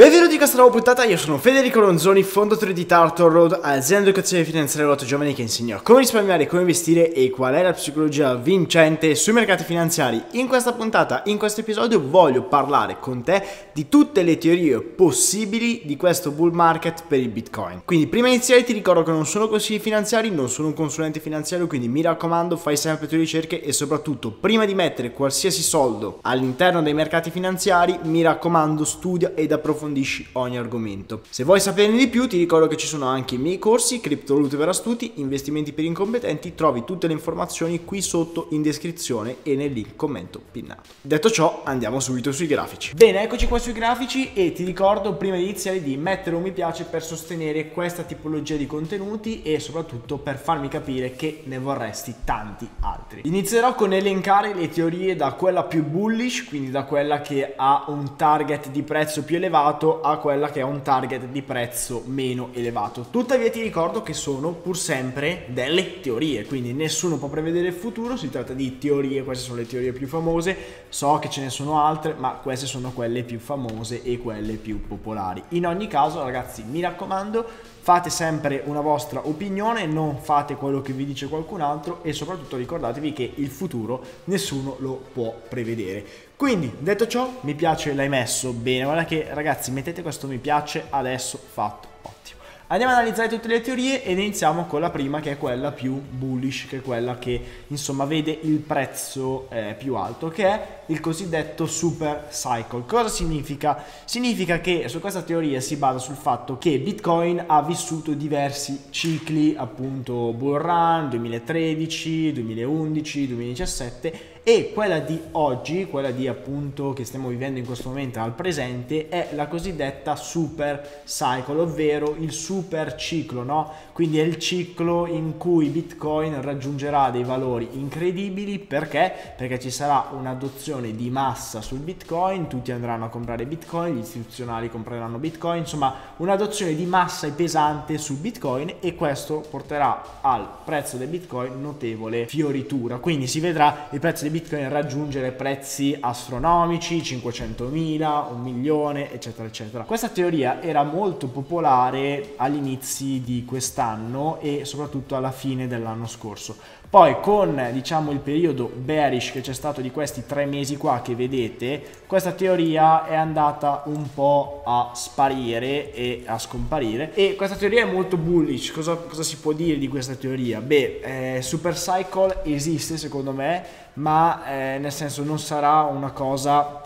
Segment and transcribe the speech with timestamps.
[0.00, 4.08] Benvenuti in questa nuova puntata, io sono Federico Ronzoni, fondatore di Turtle Road, azienda di
[4.08, 8.34] educazione finanziaria per giovani che insegna come risparmiare, come investire e qual è la psicologia
[8.34, 10.24] vincente sui mercati finanziari.
[10.30, 15.82] In questa puntata, in questo episodio, voglio parlare con te di tutte le teorie possibili
[15.84, 17.82] di questo bull market per il Bitcoin.
[17.84, 21.20] Quindi, prima di iniziare, ti ricordo che non sono consigli finanziari, non sono un consulente
[21.20, 25.60] finanziario, quindi mi raccomando, fai sempre le tue ricerche e soprattutto, prima di mettere qualsiasi
[25.60, 31.22] soldo all'interno dei mercati finanziari, mi raccomando, studia ed approfondisci approfondisci ogni argomento.
[31.28, 34.56] Se vuoi saperne di più ti ricordo che ci sono anche i miei corsi, criptovalute
[34.56, 39.72] per astuti, investimenti per incompetenti, trovi tutte le informazioni qui sotto in descrizione e nel
[39.72, 40.90] link commento pinnato.
[41.00, 42.94] Detto ciò andiamo subito sui grafici.
[42.94, 46.52] Bene, eccoci qua sui grafici e ti ricordo prima di iniziare di mettere un mi
[46.52, 52.14] piace per sostenere questa tipologia di contenuti e soprattutto per farmi capire che ne vorresti
[52.24, 53.22] tanti altri.
[53.24, 58.16] Inizierò con elencare le teorie da quella più bullish, quindi da quella che ha un
[58.16, 62.48] target di prezzo più elevato elevato a quella che è un target di prezzo meno
[62.52, 63.06] elevato.
[63.10, 68.16] Tuttavia ti ricordo che sono pur sempre delle teorie, quindi nessuno può prevedere il futuro,
[68.16, 70.56] si tratta di teorie, queste sono le teorie più famose,
[70.88, 74.86] so che ce ne sono altre, ma queste sono quelle più famose e quelle più
[74.86, 75.42] popolari.
[75.50, 77.46] In ogni caso ragazzi mi raccomando,
[77.80, 82.56] fate sempre una vostra opinione, non fate quello che vi dice qualcun altro e soprattutto
[82.56, 86.28] ricordatevi che il futuro nessuno lo può prevedere.
[86.40, 88.84] Quindi, detto ciò, mi piace l'hai messo bene.
[88.84, 91.86] Guarda che ragazzi, mettete questo mi piace adesso fatto.
[92.00, 92.40] Ottimo.
[92.68, 96.00] Andiamo ad analizzare tutte le teorie ed iniziamo con la prima che è quella più
[96.00, 101.00] bullish, che è quella che insomma vede il prezzo eh, più alto, che è il
[101.00, 102.84] cosiddetto super cycle.
[102.86, 103.84] Cosa significa?
[104.06, 109.56] Significa che su questa teoria si basa sul fatto che Bitcoin ha vissuto diversi cicli,
[109.58, 117.28] appunto bull run 2013, 2011, 2017 e quella di oggi, quella di appunto che stiamo
[117.28, 123.44] vivendo in questo momento al presente è la cosiddetta super cycle, ovvero il super ciclo,
[123.44, 123.72] no?
[123.92, 129.14] Quindi è il ciclo in cui Bitcoin raggiungerà dei valori incredibili perché?
[129.36, 134.68] Perché ci sarà un'adozione di massa sul Bitcoin, tutti andranno a comprare Bitcoin, gli istituzionali
[134.68, 140.96] compreranno Bitcoin, insomma un'adozione di massa e pesante sul Bitcoin e questo porterà al prezzo
[140.96, 142.96] del Bitcoin notevole fioritura.
[142.96, 149.84] Quindi si vedrà il prezzo del Bitcoin raggiungere prezzi astronomici, 500.000, un milione, eccetera, eccetera.
[149.84, 156.56] Questa teoria era molto popolare agli inizi di quest'anno e soprattutto alla fine dell'anno scorso.
[156.90, 161.14] Poi con diciamo il periodo bearish che c'è stato di questi tre mesi qua che
[161.14, 167.82] vedete, questa teoria è andata un po' a sparire e a scomparire e questa teoria
[167.82, 168.72] è molto bullish.
[168.72, 170.60] Cosa, cosa si può dire di questa teoria?
[170.60, 176.82] Beh, eh, Super Cycle esiste secondo me, ma eh, nel senso non sarà una cosa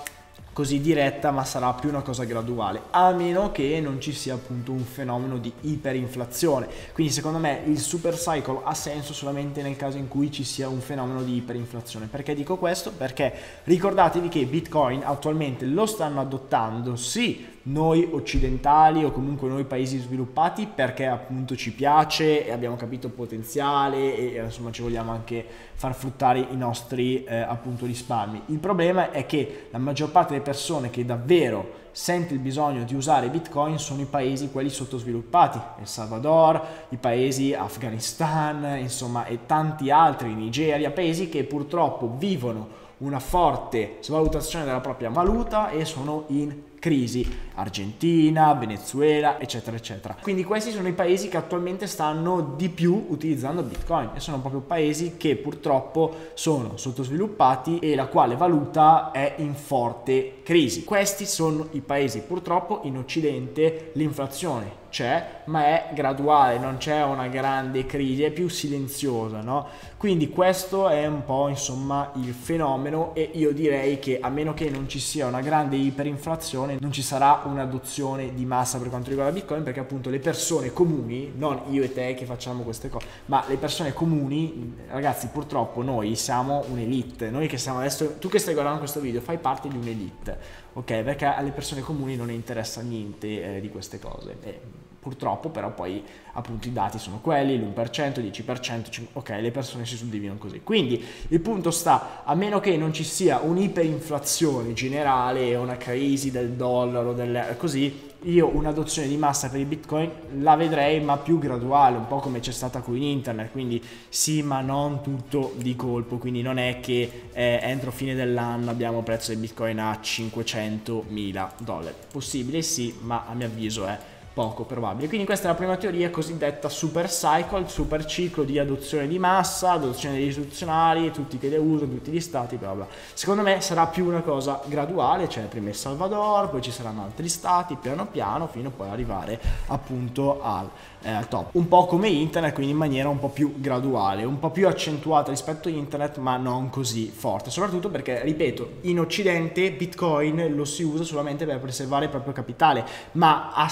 [0.55, 4.73] così diretta, ma sarà più una cosa graduale, a meno che non ci sia appunto
[4.73, 6.69] un fenomeno di iperinflazione.
[6.95, 10.69] Quindi secondo me il super cycle ha senso solamente nel caso in cui ci sia
[10.69, 12.07] un fenomeno di iperinflazione.
[12.07, 12.93] Perché dico questo?
[12.93, 13.35] Perché
[13.65, 20.69] ricordatevi che Bitcoin attualmente lo stanno adottando sì noi occidentali o comunque noi paesi sviluppati
[20.73, 25.95] perché appunto ci piace e abbiamo capito il potenziale e insomma ci vogliamo anche far
[25.95, 28.43] fruttare i nostri eh, appunto risparmi.
[28.47, 32.95] Il problema è che la maggior parte delle persone che davvero sente il bisogno di
[32.95, 36.61] usare Bitcoin sono i paesi quelli sottosviluppati, El Salvador,
[36.91, 44.65] i paesi Afghanistan, insomma e tanti altri, Nigeria, paesi che purtroppo vivono una forte svalutazione
[44.65, 50.19] della propria valuta e sono in crisi, Argentina, Venezuela, eccetera, eccetera.
[50.21, 54.61] Quindi questi sono i paesi che attualmente stanno di più utilizzando Bitcoin e sono proprio
[54.61, 60.85] paesi che purtroppo sono sottosviluppati e la quale valuta è in forte crisi.
[60.85, 67.27] Questi sono i paesi purtroppo in Occidente l'inflazione c'è, ma è graduale, non c'è una
[67.27, 69.67] grande crisi, è più silenziosa, no?
[69.97, 74.71] Quindi questo è un po' insomma il fenomeno e io direi che a meno che
[74.71, 79.33] non ci sia una grande iperinflazione non ci sarà un'adozione di massa per quanto riguarda
[79.33, 83.43] Bitcoin perché appunto le persone comuni, non io e te che facciamo queste cose, ma
[83.49, 88.53] le persone comuni, ragazzi purtroppo noi siamo un'elite, noi che siamo adesso, tu che stai
[88.53, 90.39] guardando questo video fai parte di un'elite,
[90.75, 91.03] ok?
[91.03, 94.37] Perché alle persone comuni non interessa niente eh, di queste cose.
[94.43, 96.03] Eh, Purtroppo però poi
[96.33, 100.63] appunto i dati sono quelli, l'1%, 10%, ok, le persone si suddividono così.
[100.63, 106.53] Quindi il punto sta, a meno che non ci sia un'iperinflazione generale, una crisi del
[106.53, 111.99] dollaro, del, così, io un'adozione di massa per il bitcoin la vedrei ma più graduale,
[111.99, 116.17] un po' come c'è stata qui in internet, quindi sì ma non tutto di colpo,
[116.17, 121.53] quindi non è che eh, entro fine dell'anno abbiamo prezzo del bitcoin a 500 mila
[121.59, 121.95] dollari.
[122.11, 123.99] Possibile sì, ma a mio avviso è
[124.35, 125.07] poco probabile.
[125.07, 129.73] Quindi questa è la prima teoria cosiddetta super cycle, super ciclo di adozione di massa,
[129.73, 132.87] adozione degli istituzionali, tutti che le usano, tutti gli stati, bla bla.
[133.15, 137.29] Secondo me sarà più una cosa graduale, cioè prima il Salvador, poi ci saranno altri
[137.29, 140.69] stati, piano piano, fino a poi arrivare appunto al
[141.05, 141.55] eh, al top.
[141.55, 145.31] Un po' come internet, quindi in maniera un po' più graduale, un po' più accentuata
[145.31, 147.51] rispetto a internet, ma non così forte.
[147.51, 152.85] Soprattutto perché, ripeto, in Occidente Bitcoin lo si usa solamente per preservare il proprio capitale,
[153.13, 153.69] ma ha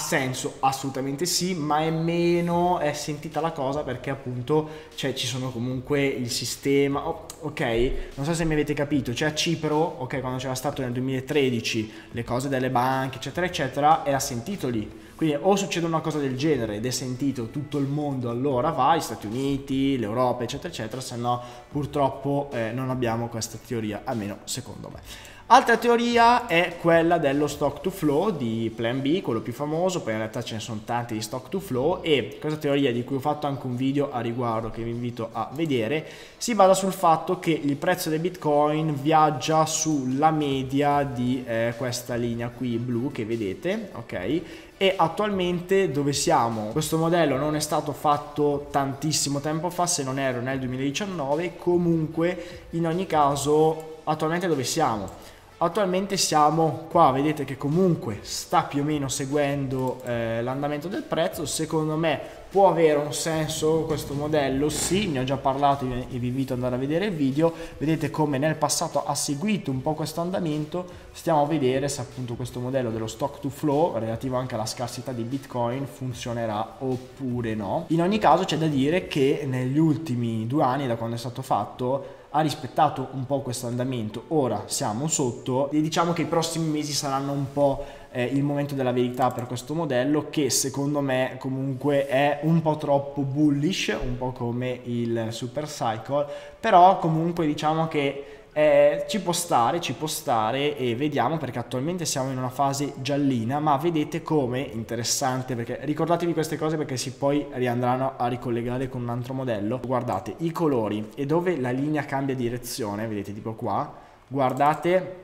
[0.59, 6.05] Assolutamente sì, ma è meno è sentita la cosa perché appunto cioè, ci sono comunque
[6.05, 7.91] il sistema, oh, ok?
[8.15, 11.91] Non so se mi avete capito, cioè a Cipro, ok, quando c'era stato nel 2013
[12.11, 16.35] le cose delle banche, eccetera, eccetera, era sentito lì quindi o succede una cosa del
[16.35, 21.01] genere ed è sentito tutto il mondo, allora va, gli Stati Uniti, l'Europa, eccetera, eccetera,
[21.01, 24.99] se no purtroppo eh, non abbiamo questa teoria, almeno secondo me.
[25.47, 30.13] Altra teoria è quella dello stock to flow di Plan B, quello più famoso, poi
[30.13, 33.17] in realtà ce ne sono tanti di stock to flow e questa teoria di cui
[33.17, 36.07] ho fatto anche un video a riguardo che vi invito a vedere,
[36.37, 42.15] si basa sul fatto che il prezzo del Bitcoin viaggia sulla media di eh, questa
[42.15, 44.41] linea qui blu che vedete, ok?
[44.77, 46.69] E attualmente dove siamo?
[46.71, 52.67] Questo modello non è stato fatto tantissimo tempo fa, se non ero nel 2019, comunque
[52.71, 55.22] in ogni caso attualmente dove siamo?
[55.63, 61.45] Attualmente siamo qua, vedete che comunque sta più o meno seguendo eh, l'andamento del prezzo,
[61.45, 62.19] secondo me
[62.49, 66.59] può avere un senso questo modello, sì, ne ho già parlato e vi invito ad
[66.59, 70.85] andare a vedere il video, vedete come nel passato ha seguito un po' questo andamento,
[71.13, 75.13] stiamo a vedere se appunto questo modello dello stock to flow relativo anche alla scarsità
[75.13, 77.85] di bitcoin funzionerà oppure no.
[77.87, 81.41] In ogni caso c'è da dire che negli ultimi due anni da quando è stato
[81.41, 86.67] fatto ha rispettato un po' questo andamento, ora siamo sotto e diciamo che i prossimi
[86.67, 91.35] mesi saranno un po' eh, il momento della verità per questo modello che secondo me
[91.37, 96.25] comunque è un po' troppo bullish, un po' come il super cycle,
[96.59, 102.05] però comunque diciamo che eh, ci può stare, ci può stare e vediamo perché attualmente
[102.05, 107.13] siamo in una fase giallina, ma vedete come interessante perché ricordatevi queste cose perché si
[107.13, 109.79] poi riandranno a ricollegare con un altro modello.
[109.83, 113.91] Guardate i colori e dove la linea cambia direzione, vedete tipo qua,
[114.27, 115.21] guardate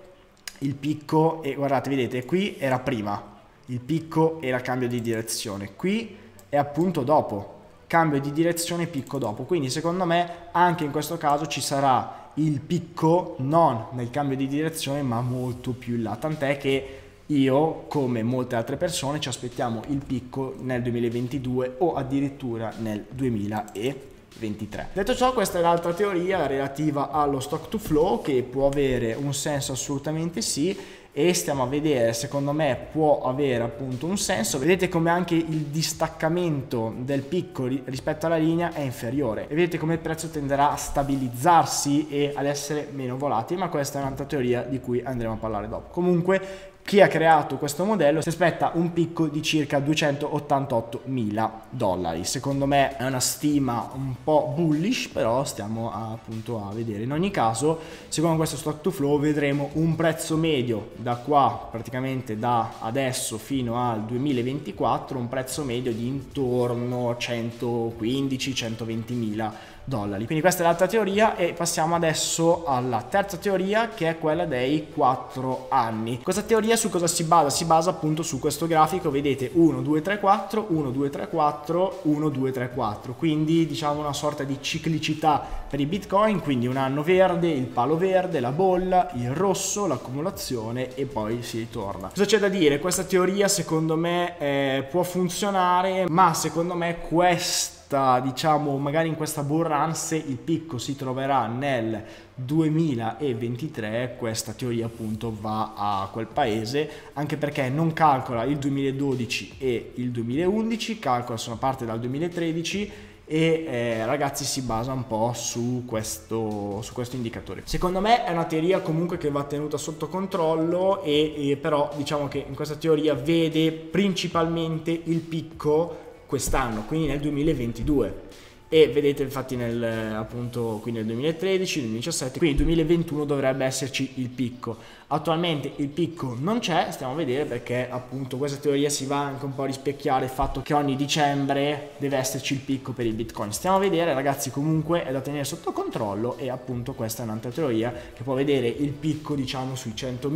[0.60, 3.38] il picco e guardate, vedete qui era prima,
[3.68, 6.18] il picco era cambio di direzione, qui
[6.50, 11.46] è appunto dopo, cambio di direzione picco dopo, quindi secondo me anche in questo caso
[11.46, 16.58] ci sarà il picco non nel cambio di direzione ma molto più in là, tant'è
[16.58, 23.06] che io come molte altre persone ci aspettiamo il picco nel 2022 o addirittura nel
[23.10, 24.90] 2023.
[24.94, 29.34] Detto ciò, questa è l'altra teoria relativa allo stock to flow che può avere un
[29.34, 30.76] senso assolutamente sì
[31.12, 34.60] e stiamo a vedere, secondo me può avere appunto un senso.
[34.60, 39.94] Vedete come anche il distaccamento del picco rispetto alla linea è inferiore e vedete come
[39.94, 44.62] il prezzo tenderà a stabilizzarsi e ad essere meno volatile, ma questa è un'altra teoria
[44.62, 45.90] di cui andremo a parlare dopo.
[45.92, 52.26] Comunque chi ha creato questo modello si aspetta un picco di circa 288 mila dollari.
[52.26, 57.04] Secondo me è una stima un po' bullish, però stiamo a, appunto a vedere.
[57.04, 62.40] In ogni caso, secondo questo stock to flow vedremo un prezzo medio da qua, praticamente
[62.40, 69.79] da adesso fino al 2024, un prezzo medio di intorno a 115-120 mila dollari.
[70.26, 74.88] Quindi questa è l'altra teoria e passiamo adesso alla terza teoria che è quella dei
[74.94, 76.22] 4 anni.
[76.22, 77.50] Questa teoria su cosa si basa?
[77.50, 82.00] Si basa appunto su questo grafico, vedete 1, 2, 3, 4, 1, 2, 3, 4,
[82.04, 83.14] 1, 2, 3, 4.
[83.14, 87.98] Quindi diciamo una sorta di ciclicità per i bitcoin, quindi un anno verde, il palo
[87.98, 92.10] verde, la bolla, il rosso, l'accumulazione e poi si ritorna.
[92.10, 92.80] Cosa c'è da dire?
[92.80, 97.79] Questa teoria secondo me eh, può funzionare, ma secondo me questa
[98.22, 102.04] diciamo magari in questa bull run se il picco si troverà nel
[102.36, 109.94] 2023 questa teoria appunto va a quel paese anche perché non calcola il 2012 e
[109.96, 112.92] il 2011 calcola sono parte dal 2013
[113.26, 117.62] e eh, ragazzi si basa un po' su questo, su questo indicatore.
[117.66, 122.28] Secondo me è una teoria comunque che va tenuta sotto controllo e, e però diciamo
[122.28, 128.28] che in questa teoria vede principalmente il picco quest'anno, quindi nel 2022
[128.72, 129.84] e vedete infatti nel,
[130.16, 134.78] appunto, qui nel 2013, 2017, quindi nel 2021 dovrebbe esserci il picco.
[135.08, 139.46] Attualmente il picco non c'è, stiamo a vedere perché appunto questa teoria si va anche
[139.46, 143.14] un po' a rispecchiare il fatto che ogni dicembre deve esserci il picco per il
[143.14, 143.52] bitcoin.
[143.52, 147.50] Stiamo a vedere ragazzi comunque è da tenere sotto controllo e appunto questa è un'altra
[147.50, 150.30] teoria che può vedere il picco diciamo sui 100.000,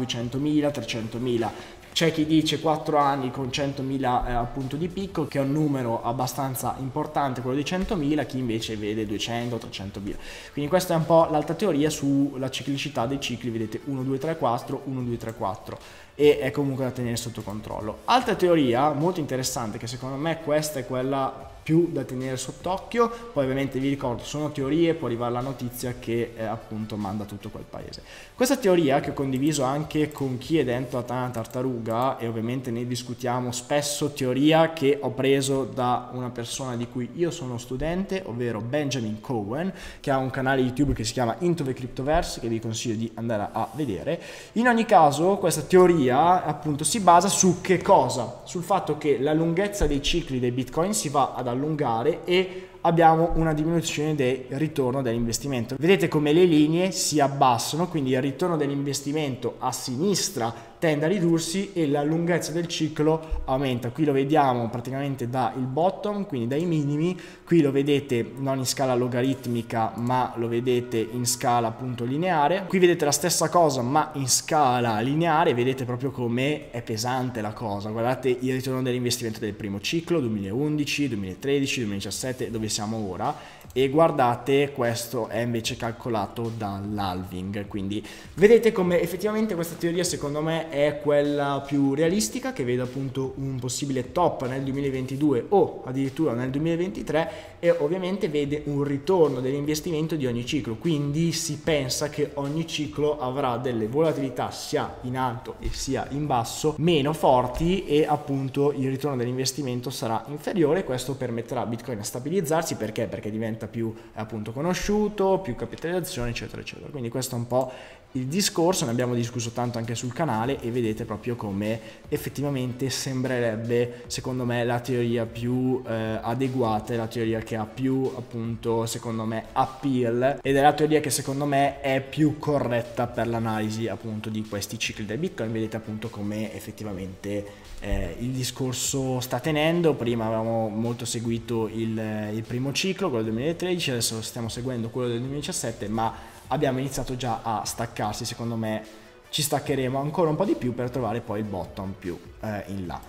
[0.00, 1.50] 200.000, 300.000
[1.92, 6.02] c'è chi dice 4 anni con 100.000 eh, appunto di picco, che è un numero
[6.02, 10.14] abbastanza importante, quello di 100.000, chi invece vede 200, 300.000.
[10.52, 14.36] Quindi questa è un po' l'alta teoria sulla ciclicità dei cicli, vedete 1, 2, 3,
[14.36, 15.78] 4, 1, 2, 3, 4
[16.14, 17.98] e è comunque da tenere sotto controllo.
[18.06, 23.42] Altra teoria molto interessante, che secondo me questa è quella più da tenere sott'occhio, poi
[23.44, 27.66] ovviamente vi ricordo sono teorie, può arrivare la notizia che eh, appunto manda tutto quel
[27.68, 28.00] paese.
[28.34, 32.70] Questa teoria che ho condiviso anche con chi è dentro a Tana Tartaruga e ovviamente
[32.70, 38.22] ne discutiamo spesso, teoria che ho preso da una persona di cui io sono studente,
[38.24, 39.70] ovvero Benjamin Cohen,
[40.00, 43.10] che ha un canale YouTube che si chiama Into the Cryptoverse, che vi consiglio di
[43.16, 44.22] andare a vedere.
[44.52, 48.40] In ogni caso questa teoria appunto si basa su che cosa?
[48.44, 52.68] Sul fatto che la lunghezza dei cicli dei bitcoin si va ad allungare allungare e
[52.88, 55.76] abbiamo una diminuzione del ritorno dell'investimento.
[55.78, 61.72] Vedete come le linee si abbassano, quindi il ritorno dell'investimento a sinistra tende a ridursi
[61.72, 63.90] e la lunghezza del ciclo aumenta.
[63.90, 68.94] Qui lo vediamo praticamente dal bottom, quindi dai minimi, qui lo vedete non in scala
[68.94, 72.64] logaritmica ma lo vedete in scala appunto lineare.
[72.68, 77.52] Qui vedete la stessa cosa ma in scala lineare, vedete proprio come è pesante la
[77.52, 77.90] cosa.
[77.90, 83.34] Guardate il ritorno dell'investimento del primo ciclo 2011, 2013, 2017 dove siamo ora
[83.72, 90.68] e guardate questo è invece calcolato dall'halving quindi vedete come effettivamente questa teoria secondo me
[90.70, 96.50] è quella più realistica che vede appunto un possibile top nel 2022 o addirittura nel
[96.50, 100.76] 2023 e ovviamente vede un ritorno dell'investimento di ogni ciclo.
[100.76, 106.26] Quindi si pensa che ogni ciclo avrà delle volatilità sia in alto e sia in
[106.26, 110.84] basso meno forti e appunto il ritorno dell'investimento sarà inferiore.
[110.84, 112.76] Questo permetterà a bitcoin a stabilizzarsi.
[112.76, 113.06] Perché?
[113.06, 116.88] Perché diventa diventa più appunto conosciuto, più capitalizzazione, eccetera, eccetera.
[116.88, 117.72] Quindi questo è un po'
[118.12, 124.04] il discorso, ne abbiamo discusso tanto anche sul canale e vedete proprio come effettivamente sembrerebbe,
[124.06, 129.46] secondo me, la teoria più eh, adeguata, la teoria che ha più, appunto, secondo me,
[129.52, 134.46] appeal ed è la teoria che secondo me è più corretta per l'analisi appunto di
[134.48, 135.52] questi cicli del Bitcoin.
[135.52, 142.42] Vedete appunto come effettivamente eh, il discorso sta tenendo, prima avevamo molto seguito il, il
[142.46, 146.12] primo ciclo, quello del 2013, adesso stiamo seguendo quello del 2017, ma
[146.48, 148.84] abbiamo iniziato già a staccarsi, secondo me
[149.30, 152.86] ci staccheremo ancora un po' di più per trovare poi il bottom più eh, in
[152.86, 153.00] là.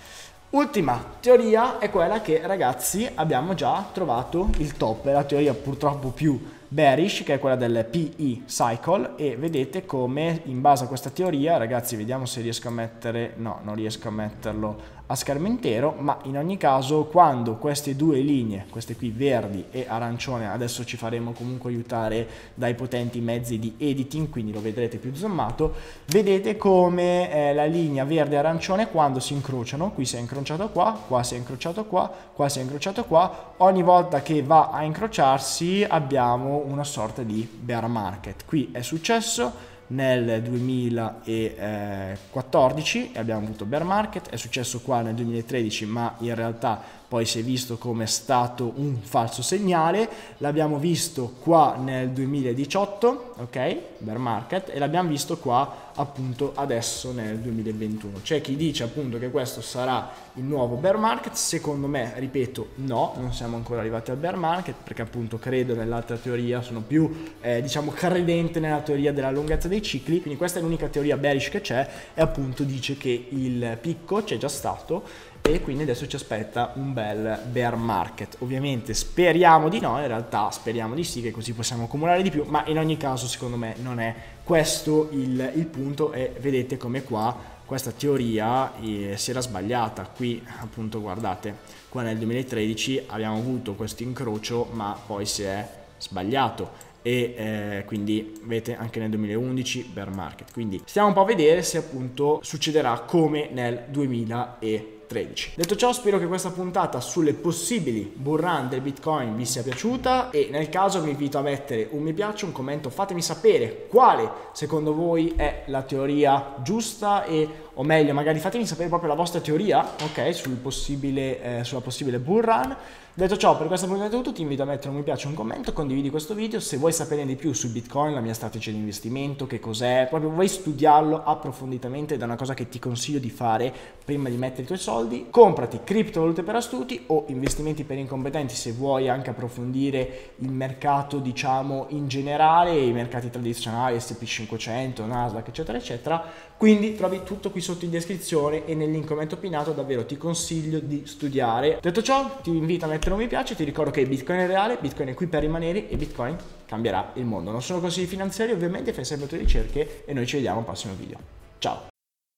[0.51, 6.09] Ultima teoria è quella che ragazzi abbiamo già trovato il top, è la teoria purtroppo
[6.09, 9.11] più bearish che è quella del PE cycle.
[9.15, 13.59] E vedete come in base a questa teoria ragazzi vediamo se riesco a mettere no
[13.61, 18.67] non riesco a metterlo a schermo intero, ma in ogni caso quando queste due linee,
[18.69, 24.29] queste qui verdi e arancione, adesso ci faremo comunque aiutare dai potenti mezzi di editing,
[24.29, 25.73] quindi lo vedrete più zoomato,
[26.05, 30.69] vedete come eh, la linea verde e arancione quando si incrociano, qui si è incrociato
[30.69, 34.69] qua, qua si è incrociato qua, qua si è incrociato qua, ogni volta che va
[34.69, 38.45] a incrociarsi abbiamo una sorta di bear market.
[38.45, 45.85] Qui è successo, nel 2014 e abbiamo avuto bear market, è successo qua nel 2013
[45.85, 51.33] ma in realtà poi si è visto come è stato un falso segnale, l'abbiamo visto
[51.41, 58.19] qua nel 2018, ok, bear market, e l'abbiamo visto qua appunto adesso nel 2021.
[58.21, 63.13] C'è chi dice appunto che questo sarà il nuovo bear market, secondo me, ripeto, no,
[63.17, 67.59] non siamo ancora arrivati al bear market perché appunto credo nell'altra teoria, sono più eh,
[67.63, 71.61] diciamo credente nella teoria della lunghezza dei cicli, quindi questa è l'unica teoria bearish che
[71.61, 75.03] c'è e appunto dice che il picco c'è già stato
[75.41, 78.35] e quindi adesso ci aspetta un bel bear market.
[78.39, 82.43] Ovviamente speriamo di no, in realtà speriamo di sì che così possiamo accumulare di più,
[82.47, 87.03] ma in ogni caso secondo me non è questo il, il punto e vedete come
[87.03, 90.09] qua questa teoria eh, si era sbagliata.
[90.15, 91.55] Qui appunto guardate,
[91.87, 95.67] qua nel 2013 abbiamo avuto questo incrocio ma poi si è
[95.99, 100.51] sbagliato e eh, quindi vedete anche nel 2011 bear market.
[100.51, 104.98] Quindi stiamo un po' a vedere se appunto succederà come nel 2013.
[105.09, 105.53] 13.
[105.55, 110.29] Detto ciò spero che questa puntata sulle possibili bull run del Bitcoin vi sia piaciuta
[110.29, 114.29] e nel caso vi invito a mettere un mi piace, un commento, fatemi sapere quale
[114.51, 119.39] secondo voi è la teoria giusta e o meglio magari fatemi sapere proprio la vostra
[119.39, 122.75] teoria ok sul possibile, eh, sulla possibile bull run.
[123.19, 125.33] Detto ciò, per questa puntata è tutto, ti invito a mettere un mi piace, un
[125.33, 128.77] commento, condividi questo video, se vuoi sapere di più su Bitcoin, la mia strategia di
[128.77, 133.29] investimento, che cos'è, proprio vuoi studiarlo approfonditamente ed è una cosa che ti consiglio di
[133.29, 133.73] fare
[134.05, 138.71] prima di mettere i tuoi soldi, comprati criptovalute per astuti o investimenti per incompetenti se
[138.71, 145.77] vuoi anche approfondire il mercato diciamo in generale, i mercati tradizionali, S&P 500, Nasdaq eccetera
[145.77, 146.23] eccetera,
[146.59, 150.79] quindi trovi tutto qui sotto in descrizione e nel link commento pinato davvero ti consiglio
[150.79, 151.79] di studiare.
[151.81, 154.47] Detto ciò, ti invito a mettere mettere un mi piace, ti ricordo che Bitcoin è
[154.47, 156.35] reale, Bitcoin è qui per rimanere e Bitcoin
[156.65, 157.51] cambierà il mondo.
[157.51, 160.65] Non sono consigli finanziari, ovviamente fai sempre le tue ricerche e noi ci vediamo al
[160.65, 161.17] prossimo video.
[161.59, 161.98] Ciao!